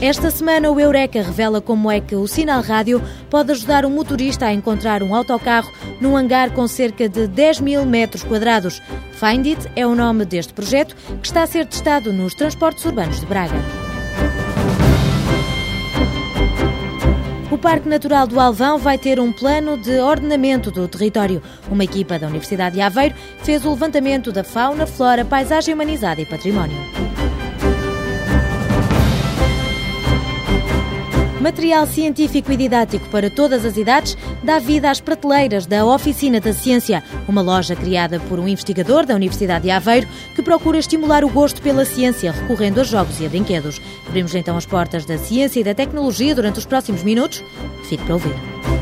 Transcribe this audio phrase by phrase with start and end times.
[0.00, 4.46] Esta semana, o Eureka revela como é que o sinal rádio pode ajudar um motorista
[4.46, 5.68] a encontrar um autocarro
[6.00, 8.80] num hangar com cerca de 10 mil metros quadrados.
[9.14, 13.18] Find It é o nome deste projeto que está a ser testado nos transportes urbanos
[13.18, 13.56] de Braga.
[17.50, 21.42] O Parque Natural do Alvão vai ter um plano de ordenamento do território.
[21.68, 26.26] Uma equipa da Universidade de Aveiro fez o levantamento da fauna, flora, paisagem humanizada e
[26.26, 27.07] património.
[31.40, 36.52] Material científico e didático para todas as idades dá vida às prateleiras da Oficina da
[36.52, 41.28] Ciência, uma loja criada por um investigador da Universidade de Aveiro que procura estimular o
[41.28, 43.80] gosto pela ciência recorrendo a jogos e a brinquedos.
[44.08, 47.44] Abrimos então as portas da ciência e da tecnologia durante os próximos minutos.
[47.84, 48.77] Fique para ouvir.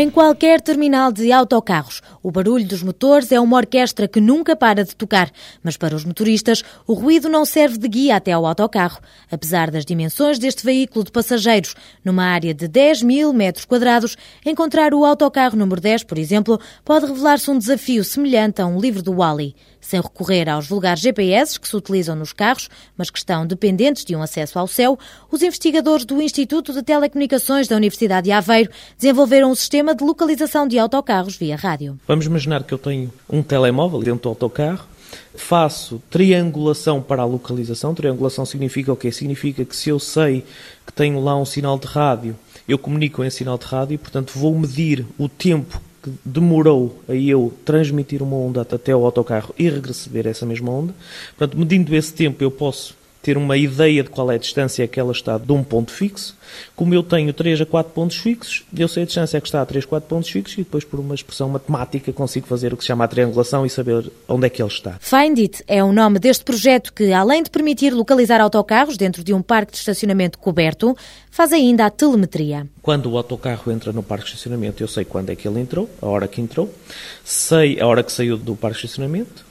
[0.00, 4.84] Em qualquer terminal de autocarros, o barulho dos motores é uma orquestra que nunca para
[4.84, 5.30] de tocar,
[5.62, 9.00] mas para os motoristas, o ruído não serve de guia até ao autocarro.
[9.30, 14.92] Apesar das dimensões deste veículo de passageiros, numa área de 10 mil metros quadrados, encontrar
[14.92, 19.14] o autocarro número 10, por exemplo, pode revelar-se um desafio semelhante a um livro do
[19.14, 24.04] Wally sem recorrer aos vulgares GPS que se utilizam nos carros, mas que estão dependentes
[24.04, 24.98] de um acesso ao céu,
[25.30, 30.66] os investigadores do Instituto de Telecomunicações da Universidade de Aveiro desenvolveram um sistema de localização
[30.66, 31.98] de autocarros via rádio.
[32.06, 34.86] Vamos imaginar que eu tenho um telemóvel dentro do autocarro,
[35.34, 37.94] faço triangulação para a localização.
[37.94, 39.10] Triangulação significa o quê?
[39.10, 40.44] Significa que se eu sei
[40.86, 42.36] que tenho lá um sinal de rádio,
[42.68, 47.14] eu comunico em sinal de rádio e, portanto, vou medir o tempo que demorou a
[47.14, 50.94] eu transmitir uma onda até o autocarro e receber essa mesma onda.
[51.36, 52.94] Portanto, medindo esse tempo, eu posso
[53.28, 56.34] ter uma ideia de qual é a distância que ela está de um ponto fixo.
[56.74, 59.66] Como eu tenho 3 a 4 pontos fixos, eu sei a distância que está a
[59.66, 62.86] 3, 4 pontos fixos e depois, por uma expressão matemática, consigo fazer o que se
[62.86, 64.96] chama a triangulação e saber onde é que ele está.
[64.98, 69.34] Find It é o nome deste projeto que, além de permitir localizar autocarros dentro de
[69.34, 70.96] um parque de estacionamento coberto,
[71.30, 72.66] faz ainda a telemetria.
[72.80, 75.86] Quando o autocarro entra no parque de estacionamento, eu sei quando é que ele entrou,
[76.00, 76.74] a hora que entrou,
[77.22, 79.44] sei a hora que saiu do parque de estacionamento,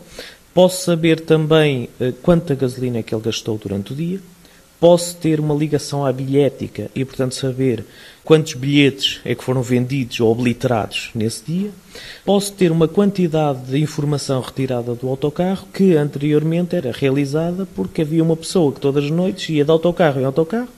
[0.58, 4.20] Posso saber também uh, quanta gasolina é que ele gastou durante o dia.
[4.80, 7.86] Posso ter uma ligação à bilhética e, portanto, saber
[8.24, 11.70] quantos bilhetes é que foram vendidos ou obliterados nesse dia.
[12.26, 18.24] Posso ter uma quantidade de informação retirada do autocarro que anteriormente era realizada porque havia
[18.24, 20.70] uma pessoa que todas as noites ia de autocarro em autocarro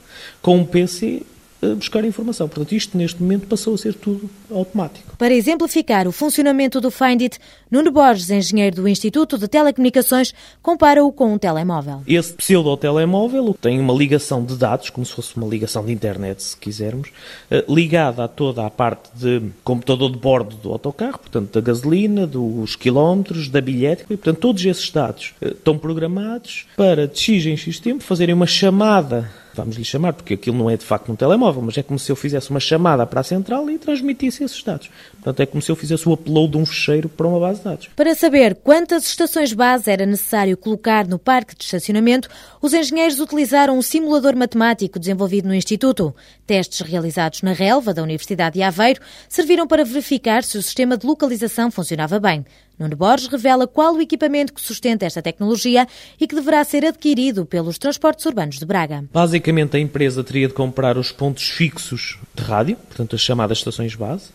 [0.42, 1.22] com um PC
[1.62, 2.48] buscar informação.
[2.48, 5.16] Portanto, isto neste momento passou a ser tudo automático.
[5.18, 7.40] Para exemplificar o funcionamento do Find It,
[7.70, 12.02] Nuno Borges, engenheiro do Instituto de Telecomunicações, compara-o com um telemóvel.
[12.08, 16.58] Esse pseudo-telemóvel tem uma ligação de dados, como se fosse uma ligação de internet, se
[16.58, 17.10] quisermos,
[17.52, 22.26] eh, ligada a toda a parte de computador de bordo do autocarro, portanto, da gasolina,
[22.26, 27.46] dos quilómetros, da bilhética, e, portanto, todos esses dados eh, estão programados para, de X
[27.46, 31.12] em X tempo, fazerem uma chamada vamos lhe chamar, porque aquilo não é de facto
[31.12, 34.44] um telemóvel, mas é como se eu fizesse uma chamada para a central e transmitisse
[34.44, 34.90] esses dados.
[35.14, 37.66] Portanto, é como se eu fizesse o upload de um fecheiro para uma base de
[37.66, 37.90] dados.
[37.96, 42.30] Para saber quantas estações base era necessário colocar no parque de estacionamento,
[42.62, 46.16] os engenheiros utilizaram um simulador matemático desenvolvido no Instituto.
[46.46, 51.06] Testes realizados na relva da Universidade de Aveiro serviram para verificar se o sistema de
[51.06, 52.46] localização funcionava bem.
[52.80, 55.86] Nuno Borges revela qual o equipamento que sustenta esta tecnologia
[56.18, 59.04] e que deverá ser adquirido pelos transportes urbanos de Braga.
[59.12, 63.96] Basicamente, a empresa teria de comprar os pontos fixos de rádio, portanto, as chamadas estações
[63.96, 64.30] base.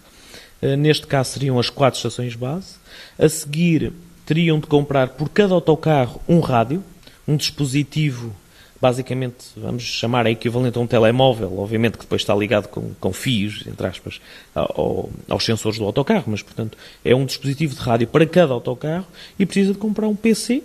[0.61, 2.75] Eh, neste caso, seriam as quatro estações base.
[3.19, 3.95] A seguir,
[4.27, 6.85] teriam de comprar por cada autocarro um rádio,
[7.27, 8.37] um dispositivo
[8.85, 13.15] basicamente, vamos chamar a equivalente a um telemóvel, obviamente que depois está ligado com, com
[13.15, 14.21] fios, entre aspas,
[14.55, 19.07] ao, aos sensores do autocarro, mas, portanto, é um dispositivo de rádio para cada autocarro
[19.39, 20.63] e precisa de comprar um PC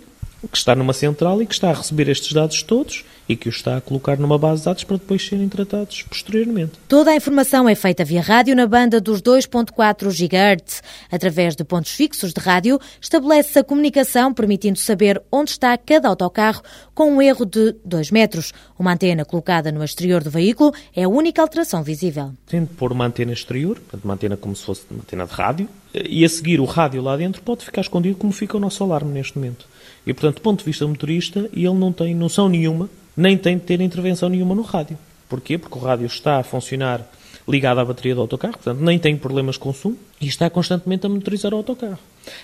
[0.48, 3.56] que está numa central e que está a receber estes dados todos e que os
[3.56, 6.72] está a colocar numa base de dados para depois serem tratados posteriormente.
[6.88, 10.82] Toda a informação é feita via rádio na banda dos 2.4 GHz.
[11.12, 16.62] Através de pontos fixos de rádio, estabelece-se a comunicação, permitindo saber onde está cada autocarro
[16.92, 18.52] com um erro de 2 metros.
[18.76, 22.32] Uma antena colocada no exterior do veículo é a única alteração visível.
[22.46, 25.32] Tem de pôr uma antena exterior, portanto, uma antena como se fosse uma antena de
[25.32, 28.82] rádio, e a seguir o rádio lá dentro pode ficar escondido como fica o nosso
[28.82, 29.66] alarme neste momento.
[30.06, 33.64] E, portanto, do ponto de vista motorista, ele não tem noção nenhuma, nem tem de
[33.64, 34.98] ter intervenção nenhuma no rádio.
[35.28, 35.58] Porquê?
[35.58, 37.06] Porque o rádio está a funcionar
[37.48, 41.08] ligado à bateria do autocarro, portanto, nem tem problemas de consumo e está constantemente a
[41.08, 41.98] monitorizar o autocarro.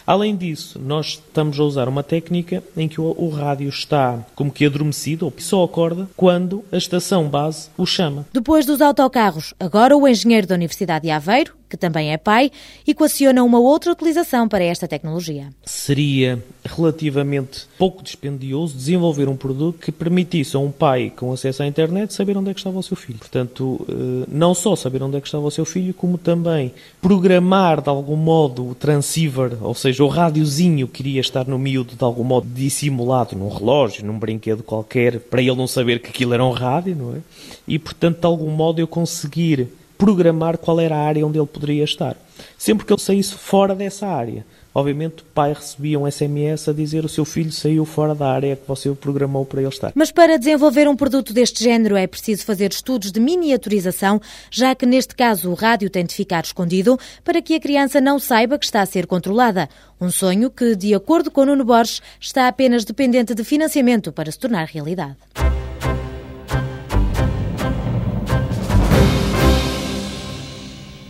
[0.06, 4.50] Além disso, nós estamos a usar uma técnica em que o, o rádio está como
[4.50, 8.26] que adormecido, ou só acorda quando a estação base o chama.
[8.32, 12.50] Depois dos autocarros, agora o engenheiro da Universidade de Aveiro, que também é pai,
[12.86, 15.50] equaciona uma outra utilização para esta tecnologia.
[15.64, 21.66] Seria relativamente pouco dispendioso desenvolver um produto que permitisse a um pai com acesso à
[21.66, 23.18] internet saber onde é que estava o seu filho.
[23.18, 27.80] Portanto, eh, não só saber onde é que estava o seu filho, como também programar
[27.80, 32.04] de algum modo o transceiver, ou seja, o rádiozinho que iria estar no miúdo de
[32.04, 36.44] algum modo dissimulado num relógio, num brinquedo qualquer, para ele não saber que aquilo era
[36.44, 37.18] um rádio, não é?
[37.66, 41.84] E, portanto, de algum modo eu conseguir programar qual era a área onde ele poderia
[41.84, 42.16] estar.
[42.58, 44.44] Sempre que ele saísse fora dessa área,
[44.74, 48.56] obviamente o pai recebia um SMS a dizer o seu filho saiu fora da área
[48.56, 49.92] que você programou para ele estar.
[49.94, 54.20] Mas para desenvolver um produto deste género é preciso fazer estudos de miniaturização,
[54.50, 58.18] já que neste caso o rádio tem de ficar escondido para que a criança não
[58.18, 59.68] saiba que está a ser controlada.
[59.98, 64.38] Um sonho que, de acordo com Nuno Borges, está apenas dependente de financiamento para se
[64.38, 65.16] tornar realidade.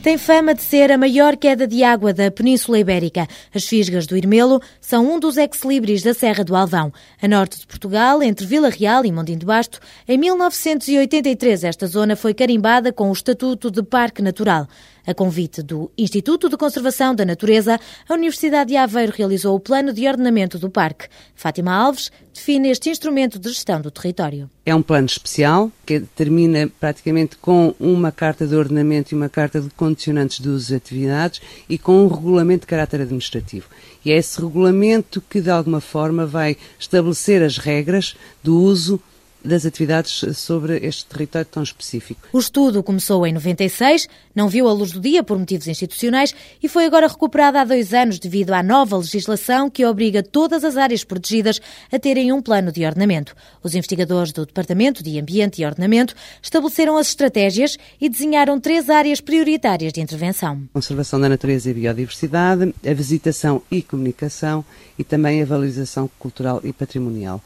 [0.06, 3.26] Tem fama de ser a maior queda de água da Península Ibérica.
[3.53, 6.93] As fisgas do Irmelo são um dos ex-libris da Serra do Alvão.
[7.20, 12.14] A norte de Portugal, entre Vila Real e Mondim de Basto, em 1983 esta zona
[12.14, 14.69] foi carimbada com o Estatuto de Parque Natural.
[15.06, 19.93] A convite do Instituto de Conservação da Natureza, a Universidade de Aveiro realizou o plano
[19.93, 21.06] de ordenamento do parque.
[21.32, 24.50] Fátima Alves define este instrumento de gestão do território.
[24.64, 29.61] É um plano especial que termina praticamente com uma carta de ordenamento e uma carta
[29.61, 33.69] de condicionantes de uso e atividades e com um regulamento de caráter administrativo.
[34.05, 39.00] E é esse regulamento que, de alguma forma, vai estabelecer as regras do uso
[39.47, 42.29] das atividades sobre este território tão específico.
[42.33, 46.69] O estudo começou em 96, não viu a luz do dia por motivos institucionais e
[46.69, 51.05] foi agora recuperado há dois anos devido à nova legislação que obriga todas as áreas
[51.05, 51.61] protegidas
[51.91, 53.35] a terem um plano de ordenamento.
[53.63, 59.21] Os investigadores do Departamento de Ambiente e Ordenamento estabeleceram as estratégias e desenharam três áreas
[59.21, 60.63] prioritárias de intervenção.
[60.73, 64.65] Conservação da natureza e biodiversidade, a visitação e comunicação
[64.99, 67.43] e também a valorização cultural e patrimonial.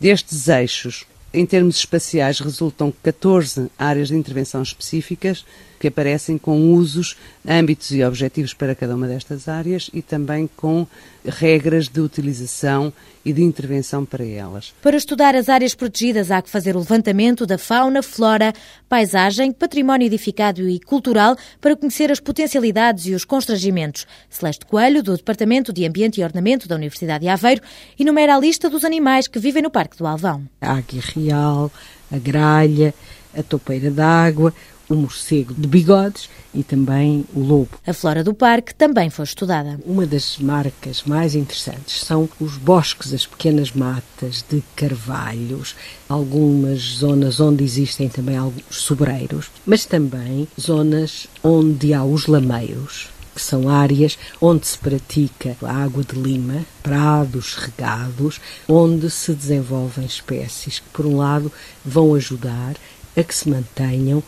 [0.00, 5.44] Destes eixos, em termos espaciais, resultam 14 áreas de intervenção específicas
[5.80, 10.86] que aparecem com usos, âmbitos e objetivos para cada uma destas áreas e também com
[11.24, 12.92] regras de utilização
[13.24, 14.74] e de intervenção para elas.
[14.82, 18.52] Para estudar as áreas protegidas, há que fazer o levantamento da fauna, flora,
[18.88, 24.06] paisagem, património edificado e cultural para conhecer as potencialidades e os constrangimentos.
[24.28, 27.62] Celeste Coelho, do Departamento de Ambiente e Ornamento da Universidade de Aveiro,
[27.98, 30.46] enumera a lista dos animais que vivem no Parque do Alvão.
[30.60, 31.70] A águia real,
[32.10, 32.94] a gralha,
[33.36, 34.52] a topeira d'água,
[34.88, 37.70] o morcego de bigodes e também o lobo.
[37.86, 39.80] A flora do parque também foi estudada.
[39.84, 45.74] Uma das marcas mais interessantes são os bosques, as pequenas matas de carvalhos,
[46.08, 53.40] algumas zonas onde existem também alguns sobreiros, mas também zonas onde há os lameiros, que
[53.40, 60.80] são áreas onde se pratica a água de lima, prados regados, onde se desenvolvem espécies
[60.80, 61.50] que, por um lado,
[61.84, 62.76] vão ajudar
[63.16, 64.22] a que se mantenham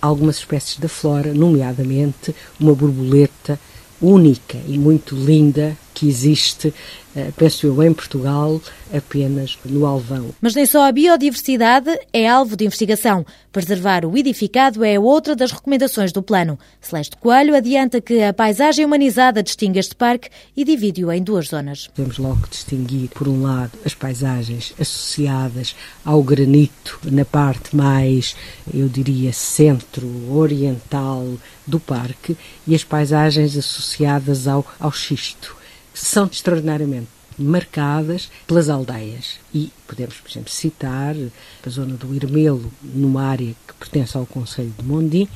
[0.00, 3.58] algumas espécies da flora, nomeadamente uma borboleta
[4.00, 6.72] única e muito linda que existe,
[7.14, 8.58] eh, penso eu, em Portugal,
[8.90, 10.30] apenas no Alvão.
[10.40, 13.26] Mas nem só a biodiversidade é alvo de investigação.
[13.52, 16.58] Preservar o edificado é outra das recomendações do plano.
[16.80, 21.90] Celeste Coelho adianta que a paisagem humanizada distingue este parque e divide-o em duas zonas.
[21.94, 28.34] Temos logo que distinguir, por um lado, as paisagens associadas ao granito na parte mais,
[28.72, 31.26] eu diria, centro-oriental
[31.66, 35.59] do parque e as paisagens associadas ao, ao xisto
[35.94, 39.38] são extraordinariamente marcadas pelas aldeias.
[39.54, 41.14] E podemos, por exemplo, citar
[41.66, 45.28] a zona do Irmelo, numa área que pertence ao Conselho de Mondim,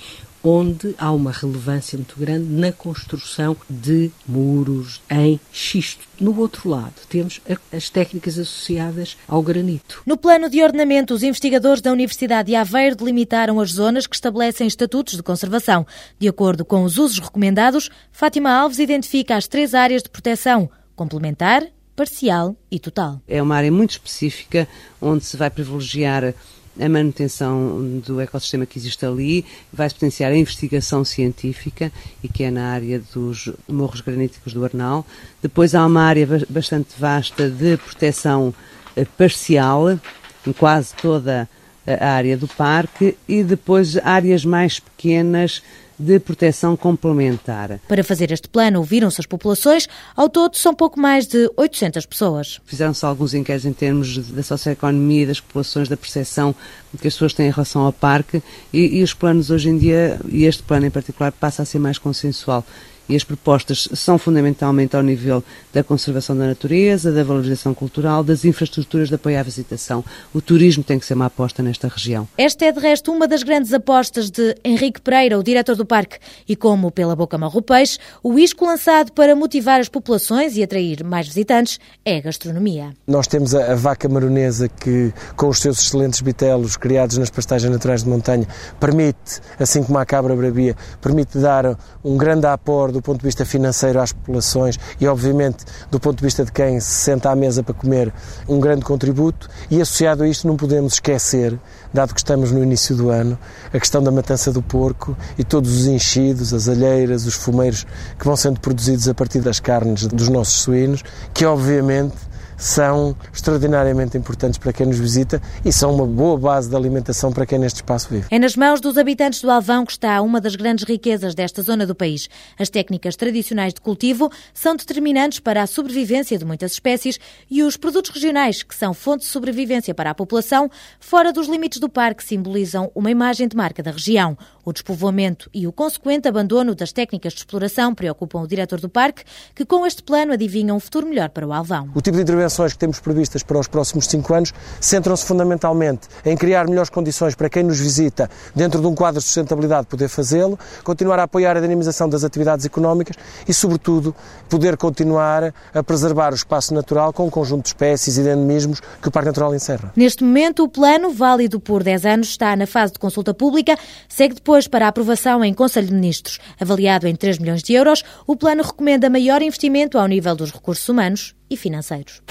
[0.44, 6.04] onde há uma relevância muito grande na construção de muros em xisto.
[6.20, 7.40] No outro lado, temos
[7.72, 10.02] as técnicas associadas ao granito.
[10.04, 14.66] No plano de ordenamento, os investigadores da Universidade de Aveiro delimitaram as zonas que estabelecem
[14.66, 15.86] estatutos de conservação.
[16.18, 21.64] De acordo com os usos recomendados, Fátima Alves identifica as três áreas de proteção: complementar,
[21.96, 23.22] parcial e total.
[23.26, 24.68] É uma área muito específica
[25.00, 26.34] onde se vai privilegiar
[26.78, 32.50] a manutenção do ecossistema que existe ali, vai-se potenciar a investigação científica, e que é
[32.50, 35.06] na área dos morros graníticos do Arnal.
[35.40, 38.54] Depois há uma área bastante vasta de proteção
[38.96, 39.98] eh, parcial,
[40.46, 41.48] em quase toda
[41.86, 45.62] a área do parque, e depois áreas mais pequenas
[45.98, 47.80] de proteção complementar.
[47.88, 49.88] Para fazer este plano, ouviram-se as populações.
[50.16, 52.60] Ao todo, são pouco mais de 800 pessoas.
[52.64, 56.54] Fizeram-se alguns inquéritos em termos da socioeconomia, das populações, da percepção
[57.00, 60.20] que as pessoas têm em relação ao parque e, e os planos hoje em dia,
[60.28, 62.64] e este plano em particular, passa a ser mais consensual
[63.08, 65.42] e as propostas são fundamentalmente ao nível
[65.72, 70.04] da conservação da natureza, da valorização cultural, das infraestruturas de apoio à visitação.
[70.32, 72.26] O turismo tem que ser uma aposta nesta região.
[72.38, 76.18] Esta é, de resto, uma das grandes apostas de Henrique Pereira, o diretor do parque,
[76.48, 81.04] e como pela boca marro peixe, o isco lançado para motivar as populações e atrair
[81.04, 82.92] mais visitantes é a gastronomia.
[83.06, 87.70] Nós temos a, a vaca maronesa que, com os seus excelentes bitelos criados nas pastagens
[87.70, 88.46] naturais de montanha,
[88.80, 93.44] permite, assim como a cabra bravia, permite dar um grande aporte do ponto de vista
[93.44, 97.62] financeiro às populações e, obviamente, do ponto de vista de quem se senta à mesa
[97.62, 98.12] para comer,
[98.48, 99.48] um grande contributo.
[99.70, 101.58] E associado a isto, não podemos esquecer,
[101.92, 103.38] dado que estamos no início do ano,
[103.72, 107.86] a questão da matança do porco e todos os enchidos, as alheiras, os fumeiros
[108.18, 112.14] que vão sendo produzidos a partir das carnes dos nossos suínos, que obviamente
[112.64, 117.44] são extraordinariamente importantes para quem nos visita e são uma boa base de alimentação para
[117.44, 118.26] quem neste espaço vive.
[118.30, 121.86] É nas mãos dos habitantes do Alvão que está uma das grandes riquezas desta zona
[121.86, 122.26] do país.
[122.58, 127.76] As técnicas tradicionais de cultivo são determinantes para a sobrevivência de muitas espécies e os
[127.76, 132.24] produtos regionais, que são fonte de sobrevivência para a população, fora dos limites do parque,
[132.24, 134.38] simbolizam uma imagem de marca da região.
[134.64, 139.22] O despovoamento e o consequente abandono das técnicas de exploração preocupam o diretor do parque,
[139.54, 141.90] que com este plano adivinha um futuro melhor para o Alvão.
[141.94, 146.34] O tipo de intervenções que temos previstas para os próximos cinco anos centram-se fundamentalmente em
[146.34, 150.58] criar melhores condições para quem nos visita, dentro de um quadro de sustentabilidade, poder fazê-lo,
[150.82, 153.16] continuar a apoiar a dinamização das atividades económicas
[153.46, 154.14] e, sobretudo,
[154.48, 158.80] poder continuar a preservar o espaço natural com um conjunto de espécies e de endemismos
[158.80, 159.92] que o Parque Natural encerra.
[159.94, 163.76] Neste momento, o plano, válido por 10 anos, está na fase de consulta pública,
[164.08, 166.38] segue depois depois para aprovação em Conselho de Ministros.
[166.60, 170.88] Avaliado em 3 milhões de euros, o plano recomenda maior investimento ao nível dos recursos
[170.88, 172.22] humanos e financeiros.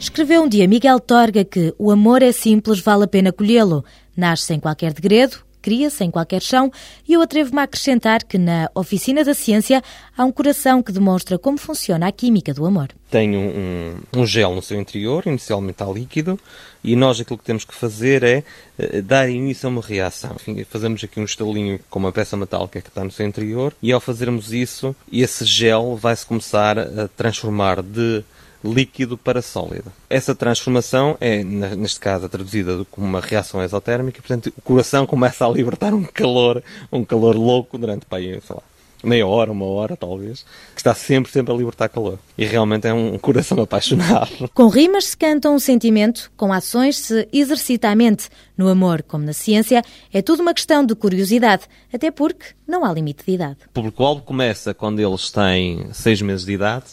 [0.00, 3.84] Escreveu um dia Miguel Torga que o amor é simples, vale a pena colhê-lo.
[4.16, 6.70] Nasce sem qualquer degredo, cria sem qualquer chão,
[7.08, 9.82] e eu atrevo-me a acrescentar que na Oficina da Ciência
[10.16, 12.90] há um coração que demonstra como funciona a química do amor.
[13.10, 16.38] Tem um, um, gel no seu interior, inicialmente está líquido,
[16.84, 18.44] e nós aquilo que temos que fazer é
[18.78, 20.36] uh, dar início a uma reação.
[20.36, 23.90] Enfim, fazemos aqui um estalinho com uma peça metálica que está no seu interior, e
[23.90, 28.22] ao fazermos isso, esse gel vai-se começar a transformar de
[28.64, 29.92] líquido para sólido.
[30.08, 35.48] Essa transformação é, neste caso, traduzida como uma reação exotérmica, portanto, o coração começa a
[35.48, 38.62] libertar um calor, um calor louco durante, pá, sei lá,
[39.06, 40.44] meia hora, uma hora talvez,
[40.74, 42.18] que está sempre, sempre a libertar calor.
[42.36, 44.50] E realmente é um coração apaixonado.
[44.52, 48.28] Com rimas se canta um sentimento, com ações se exercita a mente.
[48.56, 49.82] No amor, como na ciência,
[50.12, 53.58] é tudo uma questão de curiosidade, até porque não há limite de idade.
[53.66, 56.86] O público-alvo começa quando eles têm seis meses de idade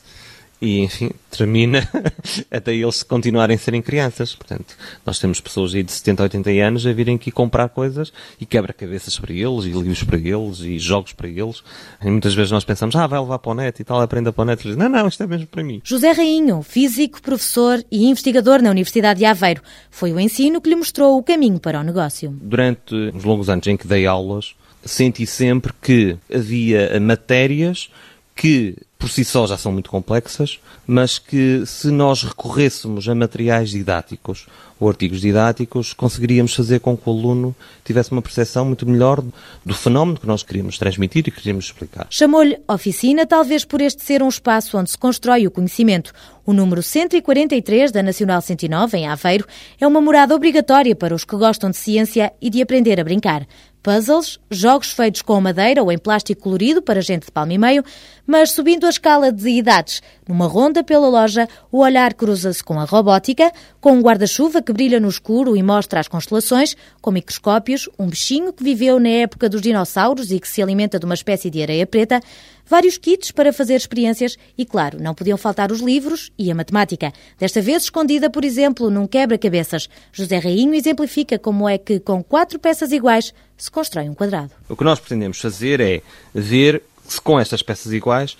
[0.63, 1.85] e, enfim, termina
[2.49, 4.33] até eles continuarem a serem crianças.
[4.33, 8.45] Portanto, nós temos pessoas aí de 70, 80 anos a virem aqui comprar coisas e
[8.45, 11.61] quebra-cabeças para eles, e livros para eles, e jogos para eles.
[12.01, 14.41] E muitas vezes nós pensamos, ah, vai levar para o net e tal, aprenda para
[14.41, 14.63] o net.
[14.63, 15.81] E eles, não, não, isto é mesmo para mim.
[15.83, 19.61] José Rainho, físico, professor e investigador na Universidade de Aveiro.
[19.91, 22.33] Foi o ensino que lhe mostrou o caminho para o negócio.
[22.41, 24.55] Durante os longos anos em que dei aulas,
[24.85, 27.89] senti sempre que havia matérias
[28.35, 33.71] que por si só já são muito complexas, mas que se nós recorrêssemos a materiais
[33.71, 34.47] didáticos
[34.79, 39.21] ou artigos didáticos, conseguiríamos fazer com que o aluno tivesse uma percepção muito melhor
[39.65, 42.07] do fenómeno que nós queríamos transmitir e queríamos explicar.
[42.09, 46.13] Chamou-lhe oficina, talvez por este ser um espaço onde se constrói o conhecimento.
[46.45, 49.45] O número 143 da Nacional 109, em Aveiro,
[49.81, 53.45] é uma morada obrigatória para os que gostam de ciência e de aprender a brincar
[53.83, 57.83] puzzles, jogos feitos com madeira ou em plástico colorido para gente de palmo e meio,
[58.25, 60.01] mas subindo a escala de idades.
[60.27, 63.51] Numa ronda pela loja, o olhar cruza-se com a robótica,
[63.81, 68.53] com um guarda-chuva que brilha no escuro e mostra as constelações, com microscópios, um bichinho
[68.53, 71.85] que viveu na época dos dinossauros e que se alimenta de uma espécie de areia
[71.85, 72.21] preta,
[72.65, 77.11] vários kits para fazer experiências e, claro, não podiam faltar os livros e a matemática.
[77.37, 79.89] Desta vez escondida, por exemplo, num quebra-cabeças.
[80.11, 84.51] José Rainho exemplifica como é que, com quatro peças iguais, se constrói um quadrado.
[84.69, 86.01] O que nós pretendemos fazer é
[86.33, 88.37] ver se com estas peças iguais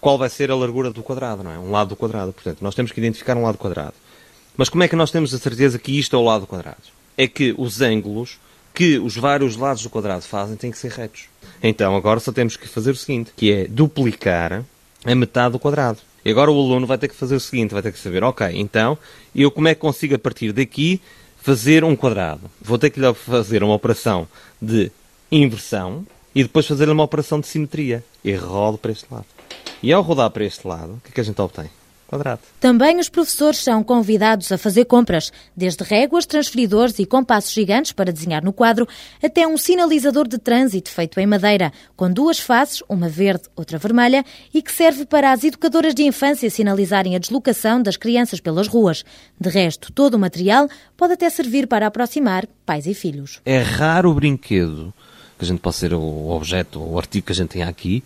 [0.00, 1.58] qual vai ser a largura do quadrado, não é?
[1.58, 2.32] Um lado do quadrado.
[2.32, 3.94] Portanto, nós temos que identificar um lado quadrado.
[4.56, 6.76] Mas como é que nós temos a certeza que isto é o lado quadrado?
[7.16, 8.38] É que os ângulos
[8.76, 11.24] que os vários lados do quadrado fazem têm que ser retos.
[11.62, 14.62] Então, agora só temos que fazer o seguinte, que é duplicar
[15.02, 15.98] a metade do quadrado.
[16.22, 18.46] E agora o aluno vai ter que fazer o seguinte, vai ter que saber, ok,
[18.52, 18.98] então,
[19.34, 21.00] eu como é que consigo a partir daqui
[21.38, 22.50] fazer um quadrado.
[22.60, 24.28] Vou ter que lhe fazer uma operação
[24.60, 24.92] de
[25.32, 28.04] inversão e depois fazer uma operação de simetria.
[28.22, 29.24] E rodo para este lado.
[29.82, 31.70] E ao rodar para este lado, o que é que a gente obtém?
[32.06, 32.42] Quadrado.
[32.60, 38.12] Também os professores são convidados a fazer compras, desde réguas, transferidores e compassos gigantes para
[38.12, 38.86] desenhar no quadro,
[39.24, 44.22] até um sinalizador de trânsito feito em madeira, com duas faces, uma verde, outra vermelha,
[44.52, 49.04] e que serve para as educadoras de infância sinalizarem a deslocação das crianças pelas ruas.
[49.40, 53.40] De resto, todo o material pode até servir para aproximar pais e filhos.
[53.44, 54.94] É raro o brinquedo,
[55.38, 58.02] que a gente pode ser o objeto, o artigo que a gente tem aqui,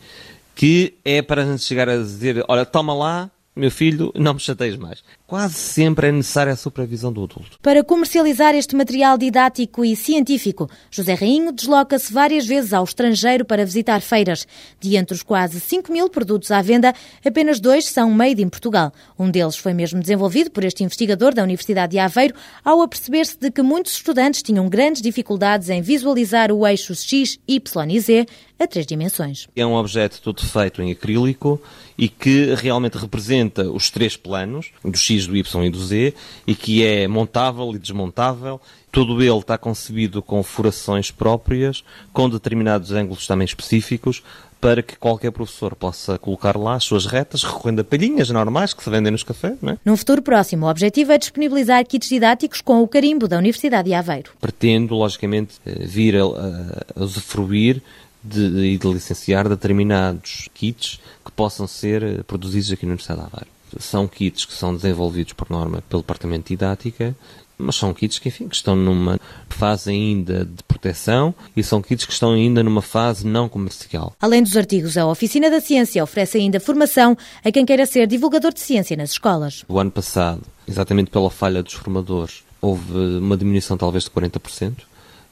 [0.54, 4.40] que é para a gente chegar a dizer, olha, toma lá, meu filho, não me
[4.40, 5.02] chateias mais.
[5.30, 7.56] Quase sempre é necessária a supervisão do adulto.
[7.62, 13.64] Para comercializar este material didático e científico, José Rainho desloca-se várias vezes ao estrangeiro para
[13.64, 14.44] visitar feiras.
[14.80, 16.92] De entre os quase 5 mil produtos à venda,
[17.24, 18.92] apenas dois são made in Portugal.
[19.16, 22.34] Um deles foi mesmo desenvolvido por este investigador da Universidade de Aveiro,
[22.64, 27.90] ao aperceber-se de que muitos estudantes tinham grandes dificuldades em visualizar o eixo X, Y
[27.92, 28.26] e Z
[28.58, 29.48] a três dimensões.
[29.56, 31.60] É um objeto todo feito em acrílico
[31.96, 36.14] e que realmente representa os três planos, do X, do Y e do Z,
[36.46, 38.60] e que é montável e desmontável.
[38.92, 44.22] Todo ele está concebido com furações próprias, com determinados ângulos também específicos,
[44.60, 48.84] para que qualquer professor possa colocar lá as suas retas, recorrendo a palhinhas normais que
[48.84, 49.56] se vendem nos cafés.
[49.62, 49.78] Não é?
[49.84, 53.94] Num futuro próximo, o objetivo é disponibilizar kits didáticos com o carimbo da Universidade de
[53.94, 54.32] Aveiro.
[54.40, 57.80] Pretendo, logicamente, eh, vir a, a usufruir
[58.22, 63.26] de, e de licenciar determinados kits que possam ser eh, produzidos aqui na Universidade de
[63.26, 63.59] Aveiro.
[63.78, 67.14] São kits que são desenvolvidos por norma pelo Departamento de Didática,
[67.60, 72.06] mas são kits que, enfim, que estão numa fase ainda de proteção e são kits
[72.06, 74.14] que estão ainda numa fase não comercial.
[74.20, 78.52] Além dos artigos, a Oficina da Ciência oferece ainda formação a quem queira ser divulgador
[78.52, 79.64] de ciência nas escolas.
[79.68, 84.89] O ano passado, exatamente pela falha dos formadores, houve uma diminuição talvez de 40%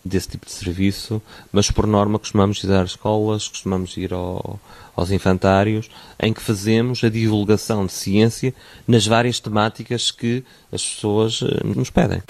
[0.09, 1.23] desse tipo de serviço,
[1.53, 4.59] mas por norma costumamos ir às escolas, costumamos ir ao,
[4.97, 5.89] aos infantários,
[6.19, 8.53] em que fazemos a divulgação de ciência
[8.87, 12.23] nas várias temáticas que as pessoas eh, nos pedem.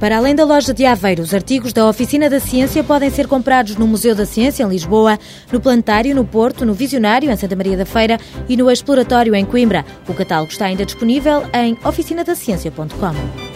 [0.00, 3.76] Para além da loja de Aveiro, os artigos da Oficina da Ciência podem ser comprados
[3.76, 5.18] no Museu da Ciência, em Lisboa,
[5.52, 9.44] no Planetário, no Porto, no Visionário, em Santa Maria da Feira e no Exploratório, em
[9.44, 9.84] Coimbra.
[10.08, 13.49] O catálogo está ainda disponível em oficinadaciencia.com.